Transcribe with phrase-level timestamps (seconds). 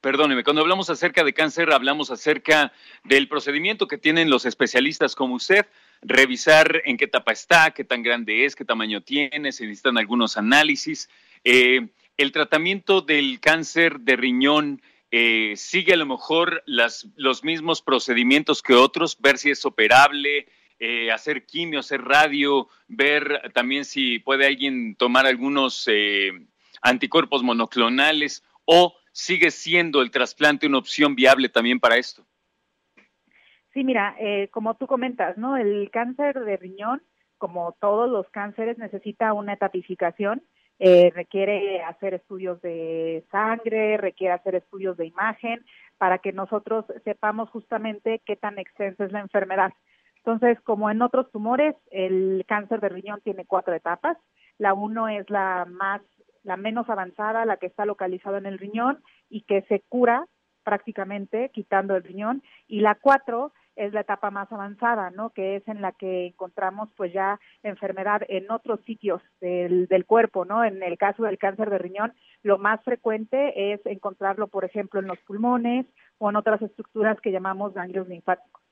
[0.00, 2.72] perdóneme, cuando hablamos acerca de cáncer, hablamos acerca
[3.04, 5.66] del procedimiento que tienen los especialistas como usted,
[6.00, 10.36] revisar en qué etapa está, qué tan grande es, qué tamaño tiene, se necesitan algunos
[10.36, 11.08] análisis.
[11.44, 14.82] Eh, el tratamiento del cáncer de riñón
[15.14, 20.46] eh, sigue a lo mejor las, los mismos procedimientos que otros, ver si es operable,
[20.78, 26.32] eh, hacer quimio, hacer radio, ver también si puede alguien tomar algunos eh,
[26.80, 32.24] anticuerpos monoclonales o sigue siendo el trasplante una opción viable también para esto.
[33.74, 34.16] Sí, mira,
[34.50, 35.56] como tú comentas, ¿no?
[35.56, 37.02] El cáncer de riñón,
[37.38, 40.42] como todos los cánceres, necesita una etapificación
[40.78, 45.64] eh, requiere hacer estudios de sangre, requiere hacer estudios de imagen
[45.98, 49.72] para que nosotros sepamos justamente qué tan extensa es la enfermedad.
[50.16, 54.16] Entonces, como en otros tumores, el cáncer de riñón tiene cuatro etapas.
[54.58, 56.00] La uno es la más,
[56.44, 60.26] la menos avanzada, la que está localizada en el riñón y que se cura
[60.62, 62.42] prácticamente quitando el riñón.
[62.68, 65.30] Y la cuatro es la etapa más avanzada, ¿no?
[65.30, 70.44] Que es en la que encontramos pues ya enfermedad en otros sitios del, del cuerpo,
[70.44, 70.64] ¿no?
[70.64, 72.12] En el caso del cáncer de riñón,
[72.42, 75.86] lo más frecuente es encontrarlo, por ejemplo, en los pulmones
[76.18, 78.62] o en otras estructuras que llamamos ganglios linfáticos.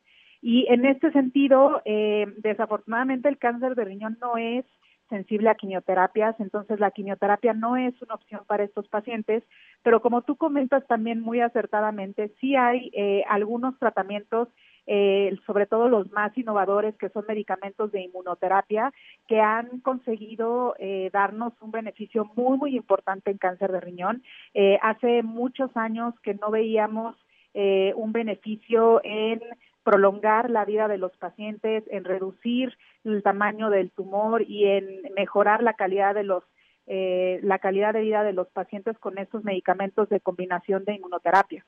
[0.43, 4.65] Y en este sentido, eh, desafortunadamente el cáncer de riñón no es
[5.11, 9.43] sensible a quimioterapias, entonces la quimioterapia no es una opción para estos pacientes,
[9.83, 14.49] pero como tú comentas también muy acertadamente, sí hay eh, algunos tratamientos
[14.87, 18.93] eh, sobre todo los más innovadores, que son medicamentos de inmunoterapia,
[19.27, 24.23] que han conseguido eh, darnos un beneficio muy, muy importante en cáncer de riñón.
[24.55, 27.17] Eh, hace muchos años que no veíamos
[27.55, 29.41] eh, un beneficio en
[29.83, 34.87] prolongar la vida de los pacientes, en reducir el tamaño del tumor y en
[35.17, 36.45] mejorar la calidad de los
[36.87, 41.65] eh, la calidad de vida de los pacientes con estos medicamentos de combinación de inmunoterapia.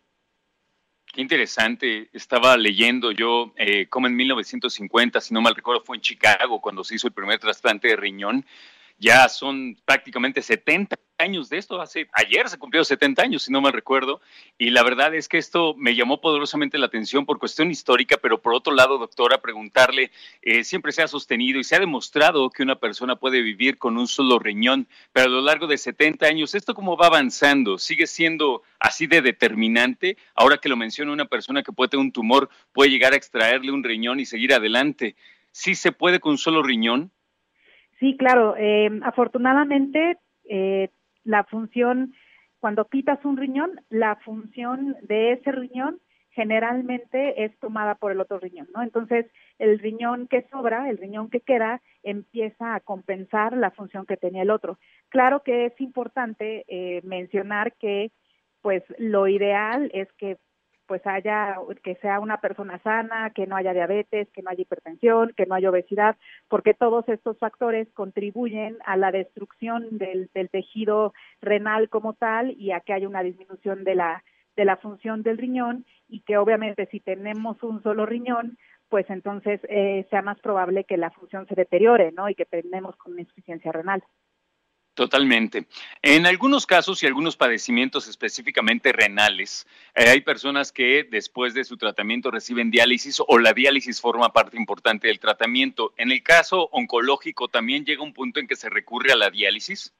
[1.12, 2.08] Qué interesante.
[2.14, 6.82] Estaba leyendo yo eh, como en 1950, si no mal recuerdo, fue en Chicago cuando
[6.82, 8.46] se hizo el primer trasplante de riñón.
[8.98, 13.60] Ya son prácticamente 70 años de esto, hace ayer se cumplió 70 años, si no
[13.60, 14.20] mal recuerdo,
[14.58, 18.40] y la verdad es que esto me llamó poderosamente la atención por cuestión histórica, pero
[18.40, 20.10] por otro lado, doctora, preguntarle,
[20.42, 23.96] eh, siempre se ha sostenido y se ha demostrado que una persona puede vivir con
[23.96, 27.78] un solo riñón, pero a lo largo de 70 años, ¿esto cómo va avanzando?
[27.78, 30.16] ¿Sigue siendo así de determinante?
[30.34, 33.72] Ahora que lo menciona una persona que puede tener un tumor, puede llegar a extraerle
[33.72, 35.16] un riñón y seguir adelante.
[35.50, 37.10] ¿Sí se puede con un solo riñón?
[38.00, 38.56] Sí, claro.
[38.58, 40.88] Eh, afortunadamente, eh,
[41.24, 42.14] la función,
[42.60, 46.00] cuando quitas un riñón, la función de ese riñón
[46.30, 48.82] generalmente es tomada por el otro riñón, ¿no?
[48.82, 49.26] Entonces,
[49.58, 54.42] el riñón que sobra, el riñón que queda, empieza a compensar la función que tenía
[54.42, 54.78] el otro.
[55.10, 58.12] Claro que es importante eh, mencionar que,
[58.62, 60.38] pues, lo ideal es que
[60.92, 65.32] pues haya, que sea una persona sana, que no haya diabetes, que no haya hipertensión,
[65.34, 71.14] que no haya obesidad, porque todos estos factores contribuyen a la destrucción del, del tejido
[71.40, 74.22] renal como tal y a que haya una disminución de la,
[74.54, 78.58] de la función del riñón y que obviamente si tenemos un solo riñón,
[78.90, 82.28] pues entonces eh, sea más probable que la función se deteriore, ¿no?
[82.28, 84.04] Y que tenemos con una insuficiencia renal.
[84.94, 85.64] Totalmente.
[86.02, 91.78] En algunos casos y algunos padecimientos específicamente renales, eh, hay personas que después de su
[91.78, 95.94] tratamiento reciben diálisis o la diálisis forma parte importante del tratamiento.
[95.96, 99.94] En el caso oncológico, ¿también llega un punto en que se recurre a la diálisis?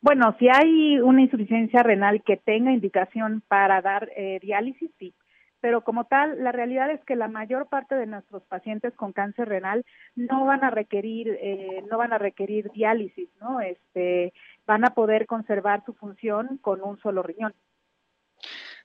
[0.00, 5.14] Bueno, si hay una insuficiencia renal que tenga indicación para dar eh, diálisis, sí.
[5.62, 9.48] Pero como tal, la realidad es que la mayor parte de nuestros pacientes con cáncer
[9.48, 9.86] renal
[10.16, 13.60] no van a requerir, eh, no van a requerir diálisis, ¿no?
[13.60, 14.34] Este,
[14.66, 17.54] van a poder conservar su función con un solo riñón.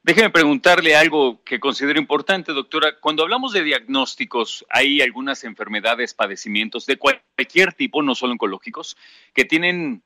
[0.04, 3.00] Déjeme preguntarle algo que considero importante, doctora.
[3.02, 8.96] Cuando hablamos de diagnósticos, hay algunas enfermedades, padecimientos de cualquier tipo, no solo oncológicos,
[9.34, 10.04] que tienen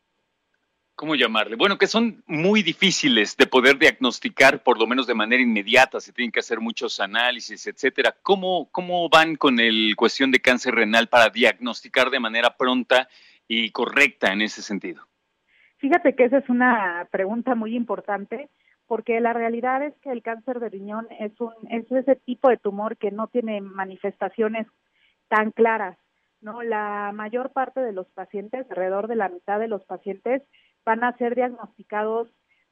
[0.96, 1.56] ¿cómo llamarle?
[1.56, 6.14] Bueno, que son muy difíciles de poder diagnosticar, por lo menos de manera inmediata, se
[6.14, 8.16] tienen que hacer muchos análisis, etcétera.
[8.22, 13.08] ¿Cómo, cómo van con el cuestión de cáncer renal para diagnosticar de manera pronta
[13.48, 15.08] y correcta en ese sentido?
[15.78, 18.50] Fíjate que esa es una pregunta muy importante
[18.86, 22.58] porque la realidad es que el cáncer de riñón es un es ese tipo de
[22.58, 24.68] tumor que no tiene manifestaciones
[25.28, 25.98] tan claras,
[26.42, 26.62] ¿no?
[26.62, 30.44] La mayor parte de los pacientes, alrededor de la mitad de los pacientes
[30.86, 32.30] van a ser diagnosticados,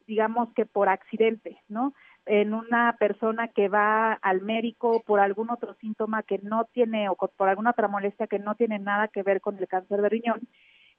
[0.08, 1.94] digamos que por accidente, ¿no?
[2.26, 7.16] En una persona que va al médico por algún otro síntoma que no tiene o
[7.16, 10.42] por alguna otra molestia que no tiene nada que ver con el cáncer de riñón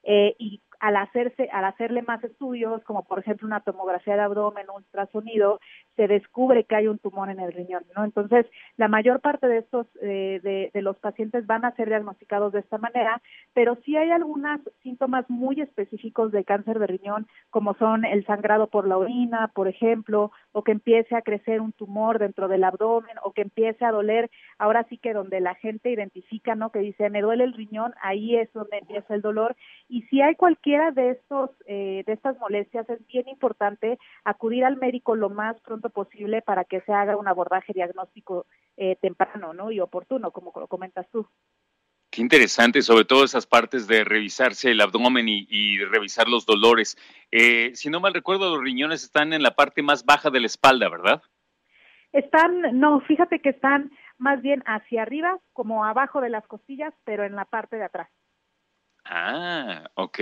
[0.03, 4.69] eh, y al hacerse, al hacerle más estudios, como por ejemplo una tomografía de abdomen,
[4.69, 5.59] un ultrasonido,
[5.95, 8.03] se descubre que hay un tumor en el riñón, ¿no?
[8.03, 8.45] Entonces,
[8.77, 12.59] la mayor parte de estos, eh, de, de, los pacientes van a ser diagnosticados de
[12.59, 13.21] esta manera,
[13.53, 18.67] pero sí hay algunos síntomas muy específicos de cáncer de riñón, como son el sangrado
[18.67, 23.17] por la orina, por ejemplo, o que empiece a crecer un tumor dentro del abdomen,
[23.23, 26.71] o que empiece a doler, ahora sí que donde la gente identifica, ¿no?
[26.71, 29.55] Que dice, me duele el riñón, ahí es donde empieza el dolor,
[29.89, 34.77] y si hay cualquiera de estos eh, de estas molestias es bien importante acudir al
[34.77, 38.45] médico lo más pronto posible para que se haga un abordaje diagnóstico
[38.77, 39.71] eh, temprano, ¿no?
[39.71, 41.27] Y oportuno, como lo comentas tú.
[42.11, 46.97] Qué interesante, sobre todo esas partes de revisarse el abdomen y, revisar los dolores.
[47.31, 50.47] Eh, si no mal recuerdo, los riñones están en la parte más baja de la
[50.47, 51.21] espalda, ¿verdad?
[52.11, 57.23] Están, no, fíjate que están más bien hacia arriba, como abajo de las costillas, pero
[57.23, 58.09] en la parte de atrás.
[59.05, 60.19] Ah, ok.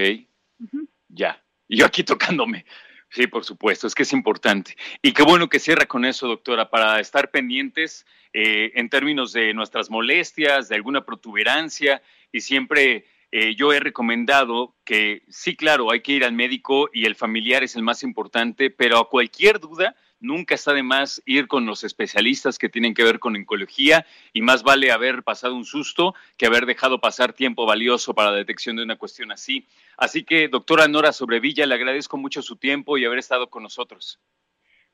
[1.07, 1.41] Ya.
[1.67, 2.65] Y yo aquí tocándome.
[3.09, 4.75] Sí, por supuesto, es que es importante.
[5.01, 9.53] Y qué bueno que cierra con eso, doctora, para estar pendientes eh, en términos de
[9.53, 16.01] nuestras molestias, de alguna protuberancia, y siempre eh, yo he recomendado que sí, claro, hay
[16.01, 19.95] que ir al médico y el familiar es el más importante, pero a cualquier duda,
[20.19, 24.41] nunca está de más ir con los especialistas que tienen que ver con oncología y
[24.41, 28.75] más vale haber pasado un susto que haber dejado pasar tiempo valioso para la detección
[28.75, 29.67] de una cuestión así.
[29.95, 34.19] Así que, doctora Nora Sobrevilla, le agradezco mucho su tiempo y haber estado con nosotros.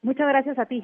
[0.01, 0.83] Muchas gracias a ti.